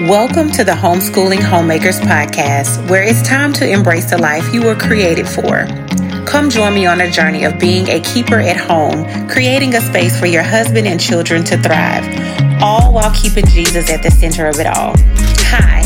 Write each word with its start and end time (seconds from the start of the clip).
Welcome 0.00 0.50
to 0.50 0.62
the 0.62 0.72
Homeschooling 0.72 1.42
Homemakers 1.42 1.98
Podcast, 2.00 2.90
where 2.90 3.02
it's 3.02 3.22
time 3.22 3.54
to 3.54 3.66
embrace 3.66 4.10
the 4.10 4.18
life 4.18 4.52
you 4.52 4.62
were 4.62 4.74
created 4.74 5.26
for. 5.26 5.64
Come 6.26 6.50
join 6.50 6.74
me 6.74 6.84
on 6.84 7.00
a 7.00 7.10
journey 7.10 7.44
of 7.44 7.58
being 7.58 7.88
a 7.88 8.00
keeper 8.00 8.38
at 8.38 8.58
home, 8.58 9.26
creating 9.26 9.74
a 9.74 9.80
space 9.80 10.20
for 10.20 10.26
your 10.26 10.42
husband 10.42 10.86
and 10.86 11.00
children 11.00 11.44
to 11.44 11.56
thrive, 11.56 12.04
all 12.62 12.92
while 12.92 13.10
keeping 13.14 13.46
Jesus 13.46 13.90
at 13.90 14.02
the 14.02 14.10
center 14.10 14.46
of 14.46 14.60
it 14.60 14.66
all. 14.66 14.92
Hi, 15.48 15.80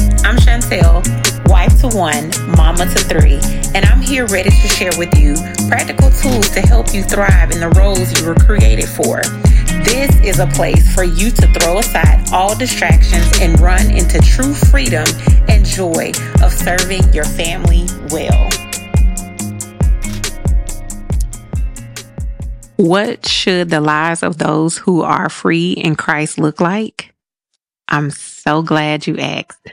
to 1.81 1.89
one, 1.97 2.31
mama 2.59 2.85
to 2.85 3.01
three, 3.09 3.41
and 3.75 3.87
I'm 3.87 4.03
here 4.03 4.27
ready 4.27 4.51
to 4.51 4.69
share 4.69 4.91
with 4.99 5.17
you 5.19 5.35
practical 5.67 6.11
tools 6.11 6.51
to 6.51 6.61
help 6.61 6.93
you 6.93 7.03
thrive 7.03 7.53
in 7.53 7.61
the 7.61 7.71
roles 7.71 8.21
you 8.21 8.27
were 8.27 8.35
created 8.35 8.87
for. 8.87 9.23
This 9.83 10.15
is 10.21 10.41
a 10.41 10.47
place 10.49 10.95
for 10.95 11.05
you 11.05 11.31
to 11.31 11.47
throw 11.55 11.79
aside 11.79 12.31
all 12.35 12.55
distractions 12.55 13.27
and 13.41 13.59
run 13.61 13.91
into 13.91 14.19
true 14.19 14.53
freedom 14.53 15.07
and 15.49 15.65
joy 15.65 16.13
of 16.43 16.53
serving 16.53 17.15
your 17.15 17.25
family 17.25 17.87
well. 18.11 18.51
What 22.77 23.27
should 23.27 23.71
the 23.71 23.81
lives 23.81 24.23
of 24.23 24.37
those 24.37 24.77
who 24.77 25.01
are 25.01 25.31
free 25.31 25.73
in 25.73 25.97
Christ 25.97 26.39
look 26.39 26.61
like? 26.61 27.15
I'm 27.89 28.11
so 28.11 28.61
glad 28.61 29.07
you 29.07 29.17
asked. 29.17 29.67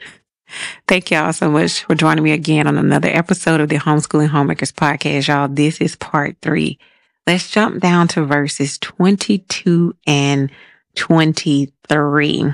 Thank 0.88 1.12
y'all 1.12 1.34
so 1.34 1.50
much 1.50 1.84
for 1.84 1.96
joining 1.96 2.24
me 2.24 2.32
again 2.32 2.68
on 2.68 2.78
another 2.78 3.10
episode 3.10 3.60
of 3.60 3.70
the 3.70 3.78
Homeschooling 3.78 4.30
Homemakers 4.30 4.72
Podcast, 4.72 5.28
y'all. 5.28 5.48
This 5.48 5.82
is 5.82 5.96
part 5.96 6.38
three. 6.42 6.80
Let's 7.26 7.52
jump 7.52 7.82
down 7.82 8.08
to 8.10 8.26
verses 8.26 8.78
22 8.78 9.96
and 10.06 10.50
23. 10.96 12.54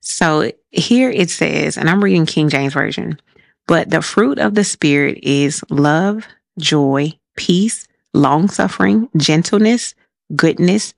So 0.00 0.52
here 0.70 1.10
it 1.10 1.30
says, 1.30 1.78
and 1.78 1.88
I'm 1.88 2.02
reading 2.02 2.26
King 2.26 2.48
James 2.48 2.72
Version, 2.72 3.20
but 3.68 3.90
the 3.90 4.02
fruit 4.02 4.40
of 4.40 4.54
the 4.54 4.64
Spirit 4.64 5.18
is 5.22 5.62
love, 5.70 6.26
joy, 6.58 7.12
peace, 7.36 7.86
long 8.12 8.48
suffering, 8.48 9.08
gentleness, 9.16 9.94
goodness, 10.34 10.94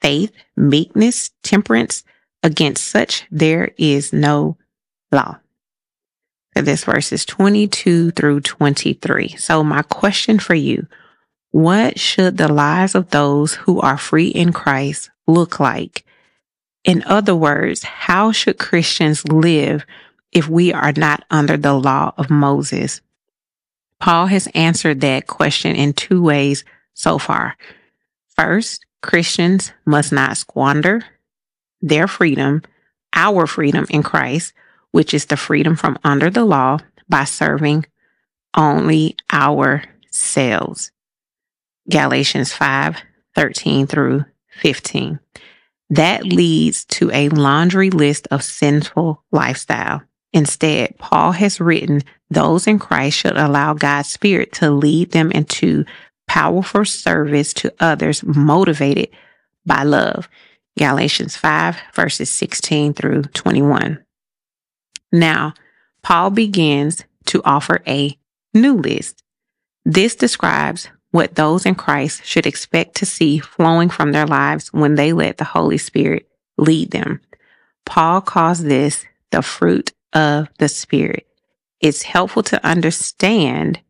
faith, 0.00 0.32
meekness, 0.56 1.30
temperance. 1.42 2.04
Against 2.42 2.84
such 2.84 3.26
there 3.30 3.72
is 3.78 4.12
no 4.12 4.56
law. 5.10 5.38
So 6.58 6.62
this 6.62 6.82
verse 6.82 7.12
is 7.12 7.24
22 7.24 8.10
through 8.10 8.40
23. 8.40 9.36
So 9.36 9.62
my 9.62 9.82
question 9.82 10.40
for 10.40 10.56
you, 10.56 10.88
what 11.52 12.00
should 12.00 12.36
the 12.36 12.52
lives 12.52 12.96
of 12.96 13.10
those 13.10 13.54
who 13.54 13.80
are 13.80 13.96
free 13.96 14.26
in 14.26 14.52
Christ 14.52 15.08
look 15.28 15.60
like? 15.60 16.04
In 16.82 17.04
other 17.04 17.36
words, 17.36 17.84
how 17.84 18.32
should 18.32 18.58
Christians 18.58 19.24
live 19.28 19.86
if 20.32 20.48
we 20.48 20.72
are 20.72 20.92
not 20.96 21.22
under 21.30 21.56
the 21.56 21.74
law 21.74 22.12
of 22.18 22.28
Moses? 22.28 23.02
Paul 24.00 24.26
has 24.26 24.48
answered 24.52 25.00
that 25.02 25.28
question 25.28 25.76
in 25.76 25.92
two 25.92 26.20
ways 26.20 26.64
so 26.92 27.18
far. 27.18 27.56
First, 28.34 28.84
Christians 29.00 29.70
must 29.86 30.10
not 30.10 30.36
squander 30.36 31.04
their 31.80 32.08
freedom, 32.08 32.62
our 33.12 33.46
freedom 33.46 33.86
in 33.90 34.02
Christ, 34.02 34.54
which 34.92 35.14
is 35.14 35.26
the 35.26 35.36
freedom 35.36 35.76
from 35.76 35.98
under 36.04 36.30
the 36.30 36.44
law 36.44 36.78
by 37.08 37.24
serving 37.24 37.84
only 38.56 39.16
ourselves. 39.32 40.90
Galatians 41.88 42.52
5 42.52 43.02
13 43.34 43.86
through 43.86 44.24
15. 44.60 45.20
That 45.90 46.24
leads 46.24 46.84
to 46.86 47.10
a 47.12 47.28
laundry 47.28 47.90
list 47.90 48.26
of 48.30 48.42
sinful 48.42 49.22
lifestyle. 49.30 50.02
Instead, 50.32 50.98
Paul 50.98 51.32
has 51.32 51.60
written 51.60 52.02
those 52.30 52.66
in 52.66 52.78
Christ 52.78 53.18
should 53.18 53.36
allow 53.36 53.72
God's 53.72 54.10
Spirit 54.10 54.52
to 54.54 54.70
lead 54.70 55.12
them 55.12 55.30
into 55.30 55.84
powerful 56.26 56.84
service 56.84 57.54
to 57.54 57.72
others 57.80 58.22
motivated 58.22 59.08
by 59.64 59.84
love. 59.84 60.28
Galatians 60.78 61.36
5 61.36 61.76
verses 61.94 62.30
16 62.30 62.92
through 62.92 63.22
21. 63.22 64.04
Now, 65.12 65.54
Paul 66.02 66.30
begins 66.30 67.04
to 67.26 67.42
offer 67.44 67.82
a 67.86 68.16
new 68.54 68.74
list. 68.74 69.22
This 69.84 70.14
describes 70.14 70.88
what 71.10 71.34
those 71.34 71.64
in 71.64 71.74
Christ 71.74 72.24
should 72.24 72.46
expect 72.46 72.96
to 72.96 73.06
see 73.06 73.38
flowing 73.38 73.88
from 73.88 74.12
their 74.12 74.26
lives 74.26 74.72
when 74.72 74.94
they 74.94 75.12
let 75.12 75.38
the 75.38 75.44
Holy 75.44 75.78
Spirit 75.78 76.28
lead 76.58 76.90
them. 76.90 77.20
Paul 77.86 78.20
calls 78.20 78.62
this 78.62 79.06
the 79.30 79.42
fruit 79.42 79.92
of 80.12 80.48
the 80.58 80.68
Spirit. 80.68 81.26
It's 81.80 82.02
helpful 82.02 82.42
to 82.44 82.66
understand 82.66 83.80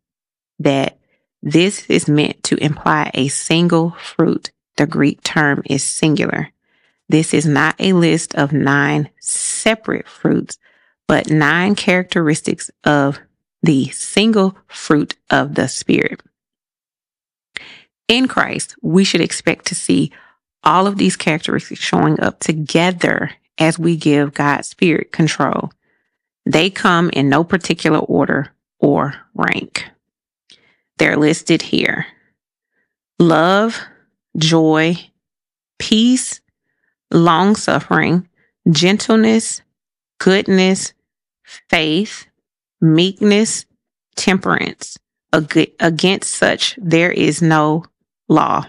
that 0.59 0.99
this 1.43 1.89
is 1.89 2.09
meant 2.09 2.43
to 2.45 2.62
imply 2.62 3.11
a 3.15 3.28
single 3.28 3.91
fruit. 3.93 4.51
The 4.77 4.87
Greek 4.87 5.23
term 5.23 5.62
is 5.67 5.83
singular. 5.83 6.53
This 7.09 7.33
is 7.33 7.47
not 7.47 7.75
a 7.78 7.95
list 7.95 8.34
of 8.34 8.53
nine 8.53 9.09
separate 9.21 10.07
fruits, 10.07 10.59
but 11.09 11.31
nine 11.31 11.75
characteristics 11.75 12.71
of 12.85 13.19
the 13.63 13.89
single 13.89 14.57
fruit 14.69 15.17
of 15.31 15.57
the 15.57 15.67
Spirit 15.67 16.21
in 18.09 18.27
Christ, 18.27 18.75
we 18.83 19.05
should 19.05 19.21
expect 19.21 19.67
to 19.67 19.75
see 19.75 20.11
all 20.65 20.87
of 20.87 20.97
these 20.97 21.17
characteristics 21.17 21.81
showing 21.81 22.19
up 22.21 22.41
together 22.41 23.31
as 23.59 23.79
we 23.79 23.97
give 23.97 24.35
God's 24.35 24.69
Spirit 24.69 25.13
control. 25.13 25.71
They 26.47 26.71
come 26.71 27.11
in 27.11 27.29
no 27.29 27.45
particular 27.45 27.99
order 27.99 28.49
or 28.81 29.15
rank. 29.35 29.85
They're 30.97 31.17
listed 31.17 31.63
here 31.63 32.07
love, 33.21 33.81
joy, 34.37 34.97
peace, 35.79 36.41
long 37.11 37.57
suffering, 37.57 38.29
gentleness, 38.71 39.61
goodness, 40.19 40.93
faith, 41.70 42.26
meekness, 42.81 43.66
temperance. 44.16 44.98
Against 45.32 46.32
such, 46.32 46.78
there 46.81 47.12
is 47.12 47.42
no 47.42 47.84
law. 48.28 48.66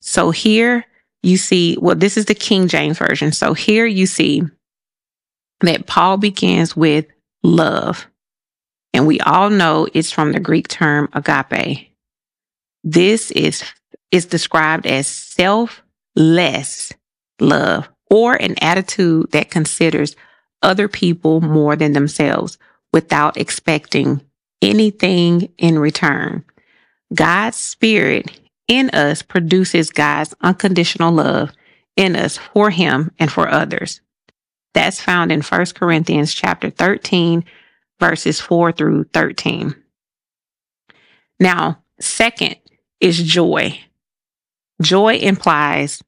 So 0.00 0.30
here 0.30 0.86
you 1.22 1.36
see, 1.36 1.76
well, 1.80 1.96
this 1.96 2.16
is 2.16 2.26
the 2.26 2.34
King 2.34 2.68
James 2.68 2.98
Version. 2.98 3.32
So 3.32 3.54
here 3.54 3.86
you 3.86 4.06
see 4.06 4.42
that 5.62 5.86
Paul 5.86 6.18
begins 6.18 6.76
with 6.76 7.06
love. 7.42 8.06
And 8.92 9.06
we 9.06 9.18
all 9.20 9.50
know 9.50 9.88
it's 9.92 10.12
from 10.12 10.32
the 10.32 10.40
Greek 10.40 10.68
term 10.68 11.08
agape. 11.12 11.90
This 12.84 13.30
is, 13.32 13.64
is 14.12 14.26
described 14.26 14.86
as 14.86 15.06
selfless 15.08 16.92
love 17.40 17.88
or 18.10 18.34
an 18.34 18.54
attitude 18.62 19.32
that 19.32 19.50
considers 19.50 20.14
other 20.64 20.88
people 20.88 21.40
more 21.40 21.76
than 21.76 21.92
themselves 21.92 22.58
without 22.92 23.36
expecting 23.36 24.20
anything 24.62 25.52
in 25.58 25.78
return. 25.78 26.44
God's 27.14 27.56
spirit 27.56 28.40
in 28.66 28.90
us 28.90 29.22
produces 29.22 29.90
God's 29.90 30.34
unconditional 30.40 31.12
love 31.12 31.52
in 31.96 32.16
us 32.16 32.38
for 32.38 32.70
him 32.70 33.12
and 33.18 33.30
for 33.30 33.48
others. 33.48 34.00
That's 34.72 35.00
found 35.00 35.30
in 35.30 35.42
1 35.42 35.66
Corinthians 35.76 36.34
chapter 36.34 36.70
13 36.70 37.44
verses 38.00 38.40
4 38.40 38.72
through 38.72 39.04
13. 39.12 39.74
Now, 41.38 41.82
second 42.00 42.56
is 43.00 43.22
joy. 43.22 43.80
Joy 44.82 45.16
implies 45.16 46.02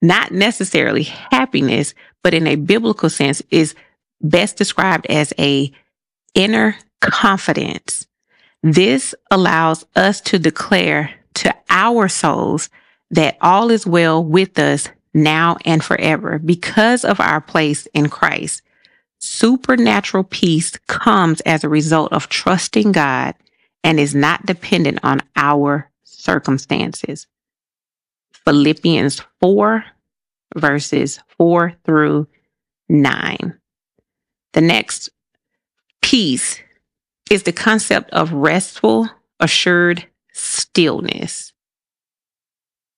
not 0.00 0.32
necessarily 0.32 1.04
happiness, 1.04 1.94
but 2.24 2.34
in 2.34 2.48
a 2.48 2.56
biblical 2.56 3.10
sense 3.10 3.42
is 3.50 3.76
best 4.20 4.56
described 4.56 5.06
as 5.06 5.32
a 5.38 5.70
inner 6.34 6.76
confidence. 7.00 8.06
This 8.62 9.14
allows 9.30 9.84
us 9.94 10.22
to 10.22 10.38
declare 10.38 11.14
to 11.34 11.54
our 11.68 12.08
souls 12.08 12.70
that 13.10 13.36
all 13.40 13.70
is 13.70 13.86
well 13.86 14.24
with 14.24 14.58
us 14.58 14.88
now 15.12 15.58
and 15.64 15.84
forever 15.84 16.38
because 16.38 17.04
of 17.04 17.20
our 17.20 17.40
place 17.40 17.86
in 17.94 18.08
Christ. 18.08 18.62
Supernatural 19.18 20.24
peace 20.24 20.72
comes 20.88 21.40
as 21.42 21.62
a 21.62 21.68
result 21.68 22.12
of 22.12 22.28
trusting 22.28 22.92
God 22.92 23.34
and 23.84 24.00
is 24.00 24.14
not 24.14 24.46
dependent 24.46 24.98
on 25.02 25.20
our 25.36 25.90
circumstances. 26.04 27.26
Philippians 28.44 29.22
4 29.40 29.84
verses 30.56 31.20
4 31.38 31.74
through 31.84 32.28
9. 32.88 33.58
The 34.52 34.60
next 34.60 35.10
piece 36.02 36.60
is 37.30 37.42
the 37.42 37.52
concept 37.52 38.10
of 38.10 38.32
restful, 38.32 39.08
assured 39.40 40.06
stillness. 40.32 41.52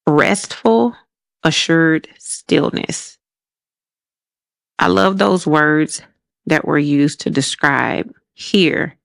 Restful, 0.06 0.94
assured 1.42 2.08
stillness. 2.18 3.18
I 4.78 4.88
love 4.88 5.18
those 5.18 5.46
words 5.46 6.02
that 6.46 6.66
were 6.66 6.78
used 6.78 7.20
to 7.20 7.30
describe 7.30 8.12
here 8.34 8.96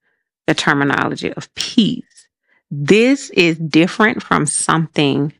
the 0.48 0.54
terminology 0.54 1.32
of 1.34 1.54
peace. 1.56 2.28
This 2.70 3.30
is 3.32 3.58
different 3.58 4.22
from 4.22 4.46
something 4.46 5.34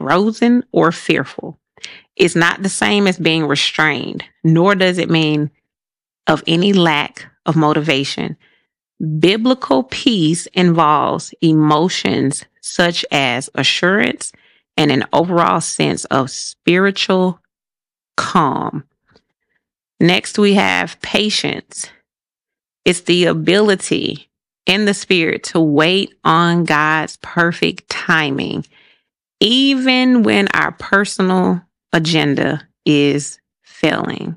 frozen 0.00 0.64
or 0.72 0.92
fearful. 0.92 1.58
It's 2.16 2.36
not 2.36 2.62
the 2.62 2.68
same 2.68 3.06
as 3.06 3.18
being 3.18 3.46
restrained, 3.46 4.24
nor 4.42 4.74
does 4.74 4.98
it 4.98 5.10
mean 5.10 5.50
of 6.26 6.42
any 6.46 6.72
lack 6.72 7.26
of 7.44 7.56
motivation. 7.56 8.36
Biblical 9.18 9.84
peace 9.84 10.46
involves 10.54 11.34
emotions 11.42 12.44
such 12.60 13.04
as 13.12 13.50
assurance 13.54 14.32
and 14.76 14.90
an 14.90 15.04
overall 15.12 15.60
sense 15.60 16.04
of 16.06 16.30
spiritual 16.30 17.40
calm. 18.16 18.84
Next, 20.00 20.38
we 20.38 20.54
have 20.54 21.00
patience. 21.00 21.90
It's 22.84 23.02
the 23.02 23.26
ability 23.26 24.30
in 24.66 24.84
the 24.84 24.94
spirit 24.94 25.44
to 25.44 25.60
wait 25.60 26.14
on 26.24 26.64
God's 26.64 27.18
perfect 27.18 27.88
timing, 27.88 28.66
even 29.40 30.22
when 30.22 30.48
our 30.48 30.72
personal 30.72 31.62
agenda 31.92 32.66
is 32.84 33.38
failing. 33.62 34.36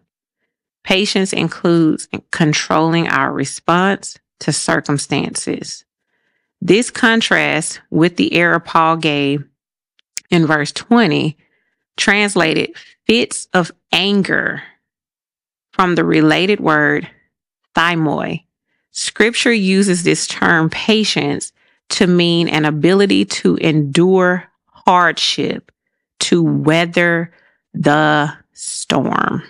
Patience 0.84 1.34
includes 1.34 2.08
controlling 2.32 3.08
our 3.08 3.32
response 3.32 4.18
to 4.40 4.54
circumstances. 4.54 5.86
This 6.62 6.90
contrasts 6.90 7.80
with 7.90 8.16
the 8.18 8.34
error 8.34 8.60
Paul 8.60 8.98
gave 8.98 9.44
in 10.30 10.46
verse 10.46 10.72
20, 10.72 11.38
translated 11.98 12.76
fits 13.06 13.48
of 13.54 13.72
anger 13.92 14.62
from 15.72 15.96
the 15.96 16.04
related 16.04 16.60
word 16.60 17.10
thymoi. 17.76 18.44
Scripture 18.92 19.54
uses 19.54 20.04
this 20.04 20.28
term 20.28 20.70
patience 20.70 21.52
to 21.90 22.08
mean 22.08 22.48
an 22.48 22.66
ability 22.66 23.26
to 23.26 23.56
endure 23.58 24.46
hardship, 24.68 25.72
to 26.20 26.44
weather 26.44 27.32
the 27.74 28.34
storm. 28.54 29.44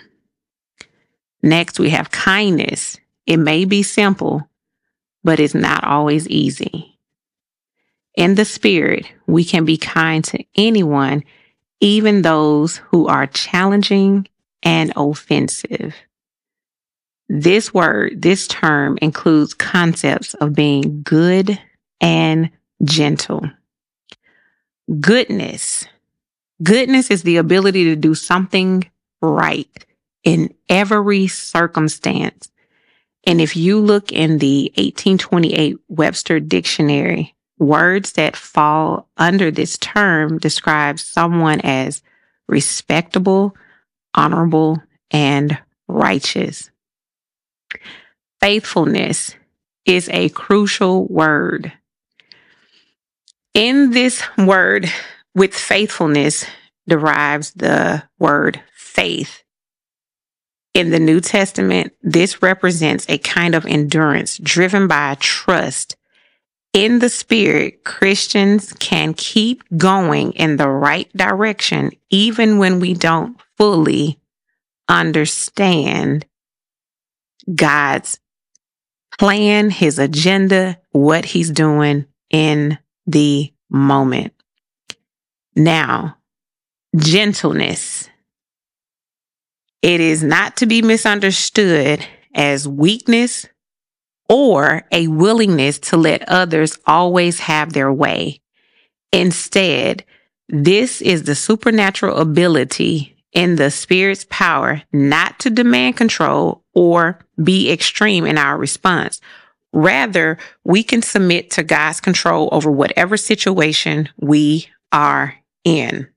Next, 1.42 1.78
we 1.78 1.90
have 1.90 2.10
kindness. 2.10 2.98
It 3.26 3.38
may 3.38 3.64
be 3.64 3.82
simple, 3.82 4.48
but 5.24 5.40
it's 5.40 5.54
not 5.54 5.84
always 5.84 6.28
easy. 6.28 6.98
In 8.14 8.34
the 8.34 8.44
spirit, 8.44 9.06
we 9.26 9.44
can 9.44 9.64
be 9.64 9.76
kind 9.76 10.22
to 10.24 10.44
anyone, 10.56 11.24
even 11.80 12.22
those 12.22 12.76
who 12.76 13.06
are 13.06 13.26
challenging 13.26 14.26
and 14.62 14.92
offensive. 14.96 15.94
This 17.28 17.72
word, 17.72 18.20
this 18.20 18.48
term 18.48 18.98
includes 19.00 19.54
concepts 19.54 20.34
of 20.34 20.52
being 20.52 21.02
good 21.02 21.58
and 22.00 22.50
gentle. 22.82 23.48
Goodness. 24.98 25.86
Goodness 26.62 27.10
is 27.10 27.22
the 27.22 27.38
ability 27.38 27.84
to 27.84 27.96
do 27.96 28.14
something 28.14 28.90
right 29.22 29.86
in 30.24 30.54
every 30.68 31.26
circumstance. 31.26 32.50
And 33.24 33.40
if 33.40 33.56
you 33.56 33.80
look 33.80 34.12
in 34.12 34.38
the 34.38 34.72
1828 34.76 35.76
Webster 35.88 36.40
Dictionary, 36.40 37.34
words 37.58 38.12
that 38.12 38.36
fall 38.36 39.08
under 39.16 39.50
this 39.50 39.76
term 39.78 40.38
describe 40.38 40.98
someone 40.98 41.60
as 41.60 42.02
respectable, 42.48 43.54
honorable, 44.14 44.82
and 45.10 45.58
righteous. 45.86 46.70
Faithfulness 48.40 49.34
is 49.84 50.08
a 50.10 50.30
crucial 50.30 51.06
word. 51.06 51.72
In 53.52 53.90
this 53.90 54.22
word, 54.38 54.90
with 55.34 55.54
faithfulness 55.54 56.44
derives 56.86 57.52
the 57.52 58.02
word 58.18 58.60
faith. 58.74 59.42
In 60.72 60.90
the 60.90 61.00
New 61.00 61.20
Testament, 61.20 61.92
this 62.02 62.42
represents 62.42 63.08
a 63.08 63.18
kind 63.18 63.54
of 63.54 63.66
endurance 63.66 64.38
driven 64.38 64.86
by 64.86 65.16
trust. 65.18 65.96
In 66.72 67.00
the 67.00 67.08
Spirit, 67.08 67.84
Christians 67.84 68.72
can 68.74 69.14
keep 69.14 69.64
going 69.76 70.32
in 70.32 70.56
the 70.56 70.68
right 70.68 71.10
direction 71.16 71.90
even 72.10 72.58
when 72.58 72.78
we 72.78 72.94
don't 72.94 73.40
fully 73.56 74.20
understand 74.88 76.26
God's 77.52 78.20
plan, 79.18 79.70
His 79.70 79.98
agenda, 79.98 80.78
what 80.92 81.24
He's 81.24 81.50
doing 81.50 82.06
in 82.30 82.78
the 83.06 83.52
moment. 83.68 84.32
Now, 85.56 86.16
gentleness. 86.96 88.08
It 89.82 90.00
is 90.00 90.22
not 90.22 90.56
to 90.58 90.66
be 90.66 90.82
misunderstood 90.82 92.04
as 92.34 92.68
weakness 92.68 93.46
or 94.28 94.82
a 94.92 95.08
willingness 95.08 95.78
to 95.78 95.96
let 95.96 96.28
others 96.28 96.78
always 96.86 97.40
have 97.40 97.72
their 97.72 97.92
way. 97.92 98.40
Instead, 99.12 100.04
this 100.48 101.00
is 101.00 101.24
the 101.24 101.34
supernatural 101.34 102.16
ability 102.18 103.16
in 103.32 103.56
the 103.56 103.70
Spirit's 103.70 104.26
power 104.28 104.82
not 104.92 105.38
to 105.40 105.50
demand 105.50 105.96
control 105.96 106.64
or 106.74 107.18
be 107.42 107.70
extreme 107.70 108.26
in 108.26 108.38
our 108.38 108.56
response. 108.56 109.20
Rather, 109.72 110.36
we 110.64 110.82
can 110.82 111.00
submit 111.00 111.50
to 111.52 111.62
God's 111.62 112.00
control 112.00 112.48
over 112.52 112.70
whatever 112.70 113.16
situation 113.16 114.08
we 114.16 114.68
are 114.92 115.39
in. 115.64 116.08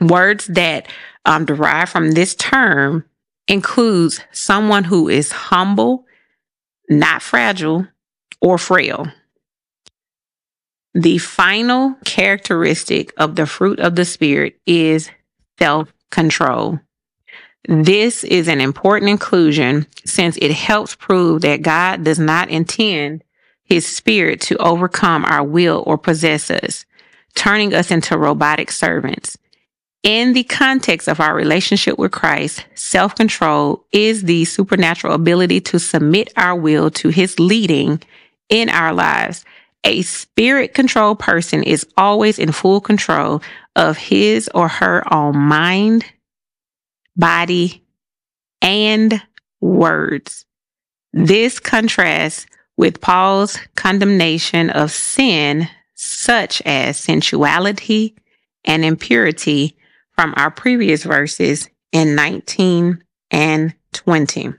Words 0.00 0.46
that 0.48 0.88
um, 1.24 1.46
from 1.46 2.12
this 2.12 2.34
term 2.34 3.04
includes 3.48 4.20
someone 4.32 4.84
who 4.84 5.08
is 5.08 5.32
humble, 5.32 6.04
not 6.88 7.22
fragile, 7.22 7.86
or 8.40 8.58
frail. 8.58 9.06
The 10.94 11.18
final 11.18 11.96
characteristic 12.04 13.12
of 13.16 13.36
the 13.36 13.46
fruit 13.46 13.80
of 13.80 13.96
the 13.96 14.04
Spirit 14.04 14.58
is 14.66 15.10
self 15.58 15.92
control. 16.10 16.80
This 17.68 18.22
is 18.22 18.48
an 18.48 18.60
important 18.60 19.10
inclusion 19.10 19.86
since 20.04 20.36
it 20.36 20.52
helps 20.52 20.94
prove 20.94 21.42
that 21.42 21.62
God 21.62 22.04
does 22.04 22.18
not 22.18 22.48
intend 22.48 23.24
his 23.64 23.84
spirit 23.84 24.40
to 24.42 24.56
overcome 24.58 25.24
our 25.24 25.42
will 25.42 25.82
or 25.86 25.98
possess 25.98 26.50
us, 26.50 26.86
turning 27.36 27.72
us 27.74 27.90
into 27.90 28.18
robotic 28.18 28.72
servants. 28.72 29.38
In 30.02 30.32
the 30.32 30.44
context 30.44 31.08
of 31.08 31.20
our 31.20 31.34
relationship 31.34 31.98
with 31.98 32.12
Christ, 32.12 32.64
self 32.74 33.14
control 33.14 33.84
is 33.92 34.22
the 34.22 34.44
supernatural 34.44 35.14
ability 35.14 35.60
to 35.62 35.78
submit 35.78 36.32
our 36.36 36.54
will 36.54 36.90
to 36.92 37.08
his 37.08 37.38
leading 37.38 38.00
in 38.48 38.68
our 38.68 38.92
lives. 38.92 39.44
A 39.84 40.02
spirit 40.02 40.74
controlled 40.74 41.18
person 41.18 41.62
is 41.62 41.86
always 41.96 42.38
in 42.38 42.52
full 42.52 42.80
control 42.80 43.42
of 43.76 43.96
his 43.96 44.48
or 44.54 44.68
her 44.68 45.02
own 45.12 45.36
mind, 45.36 46.04
body, 47.16 47.84
and 48.62 49.22
words. 49.60 50.44
This 51.12 51.58
contrasts 51.60 52.46
with 52.76 53.00
Paul's 53.00 53.58
condemnation 53.74 54.70
of 54.70 54.90
sin, 54.90 55.68
such 55.96 56.62
as 56.64 56.96
sensuality 56.96 58.14
and 58.64 58.84
impurity, 58.84 59.76
from 60.12 60.32
our 60.36 60.50
previous 60.50 61.04
verses 61.04 61.68
in 61.92 62.14
19 62.14 63.02
and 63.30 63.74
20. 63.92 64.54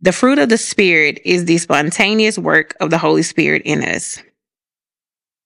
The 0.00 0.12
fruit 0.12 0.38
of 0.38 0.48
the 0.48 0.58
Spirit 0.58 1.20
is 1.24 1.44
the 1.44 1.58
spontaneous 1.58 2.38
work 2.38 2.76
of 2.80 2.90
the 2.90 2.98
Holy 2.98 3.22
Spirit 3.22 3.62
in 3.64 3.82
us. 3.82 4.22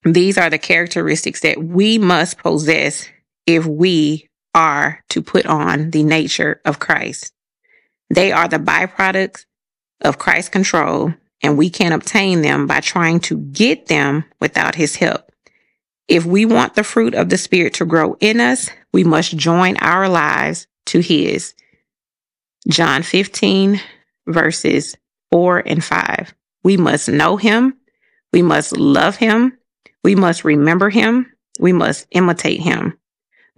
These 0.05 0.39
are 0.39 0.51
the 0.51 0.59
characteristics 0.59 1.41
that 1.41 1.63
we 1.63 1.99
must 1.99 2.39
possess 2.39 3.09
if 3.47 3.67
we 3.67 4.29
are 4.55 5.03
to 5.11 5.23
put 5.23 5.47
on 5.47 5.91
the 5.91 6.03
nature 6.03 6.61
of 6.65 6.79
Christ. 6.79 7.33
They 8.09 8.33
are 8.33 8.49
the 8.49 8.59
byproducts 8.59 9.45
of 10.01 10.19
Christ's 10.19 10.51
control, 10.51 11.13
and 11.43 11.59
we 11.59 11.71
can 11.71 11.93
obtain 11.93 12.43
them 12.43 12.67
by 12.67 12.81
trying 12.81 13.21
to 13.21 13.39
get 13.39 13.87
them 13.87 14.25
without 14.41 14.75
his 14.75 14.97
help. 14.97 15.31
If 16.09 16.25
we 16.25 16.47
want 16.47 16.75
the 16.75 16.85
fruit 16.85 17.15
of 17.15 17.31
the 17.31 17.39
Spirit 17.39 17.75
to 17.75 17.85
grow 17.85 18.17
in 18.21 18.41
us, 18.41 18.71
we 18.93 19.03
must 19.03 19.37
join 19.37 19.77
our 19.79 20.09
lives 20.09 20.69
to 20.87 21.01
His. 21.01 21.55
John 22.69 23.03
15, 23.03 23.81
verses 24.27 24.97
4 25.33 25.59
and 25.67 25.83
5. 25.83 26.35
We 26.63 26.77
must 26.77 27.09
know 27.09 27.37
Him. 27.37 27.77
We 28.33 28.43
must 28.43 28.77
love 28.77 29.17
Him. 29.17 29.59
We 30.05 30.15
must 30.15 30.45
remember 30.45 30.91
Him. 30.91 31.33
We 31.59 31.73
must 31.73 32.07
imitate 32.13 32.61
Him. 32.61 32.99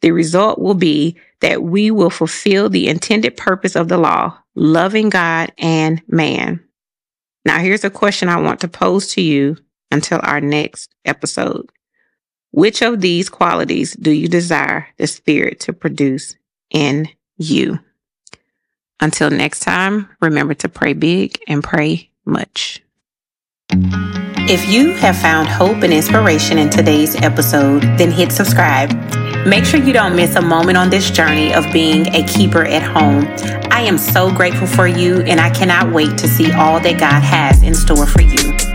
The 0.00 0.12
result 0.12 0.58
will 0.58 0.74
be 0.74 1.16
that 1.40 1.62
we 1.62 1.90
will 1.90 2.10
fulfill 2.10 2.70
the 2.70 2.88
intended 2.88 3.36
purpose 3.36 3.76
of 3.76 3.88
the 3.88 3.98
law, 3.98 4.38
loving 4.54 5.10
God 5.10 5.52
and 5.58 6.00
man. 6.08 6.60
Now, 7.48 7.60
here's 7.60 7.82
a 7.82 7.88
question 7.88 8.28
I 8.28 8.38
want 8.42 8.60
to 8.60 8.68
pose 8.68 9.14
to 9.14 9.22
you 9.22 9.56
until 9.90 10.20
our 10.22 10.38
next 10.38 10.94
episode. 11.06 11.70
Which 12.50 12.82
of 12.82 13.00
these 13.00 13.30
qualities 13.30 13.94
do 13.94 14.10
you 14.10 14.28
desire 14.28 14.86
the 14.98 15.06
Spirit 15.06 15.58
to 15.60 15.72
produce 15.72 16.36
in 16.70 17.08
you? 17.38 17.78
Until 19.00 19.30
next 19.30 19.60
time, 19.60 20.10
remember 20.20 20.52
to 20.56 20.68
pray 20.68 20.92
big 20.92 21.40
and 21.48 21.64
pray 21.64 22.10
much. 22.26 22.82
If 24.50 24.66
you 24.66 24.94
have 24.94 25.18
found 25.18 25.46
hope 25.46 25.82
and 25.82 25.92
inspiration 25.92 26.56
in 26.56 26.70
today's 26.70 27.14
episode, 27.16 27.82
then 27.98 28.10
hit 28.10 28.32
subscribe. 28.32 28.90
Make 29.46 29.66
sure 29.66 29.78
you 29.78 29.92
don't 29.92 30.16
miss 30.16 30.36
a 30.36 30.40
moment 30.40 30.78
on 30.78 30.88
this 30.88 31.10
journey 31.10 31.52
of 31.52 31.70
being 31.70 32.06
a 32.14 32.26
keeper 32.26 32.64
at 32.64 32.80
home. 32.82 33.26
I 33.70 33.82
am 33.82 33.98
so 33.98 34.32
grateful 34.32 34.66
for 34.66 34.86
you, 34.86 35.20
and 35.20 35.38
I 35.38 35.50
cannot 35.50 35.92
wait 35.92 36.16
to 36.16 36.28
see 36.28 36.50
all 36.52 36.80
that 36.80 36.98
God 36.98 37.22
has 37.22 37.62
in 37.62 37.74
store 37.74 38.06
for 38.06 38.22
you. 38.22 38.67